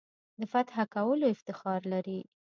[0.39, 2.19] د فتح کولو افتخار لري.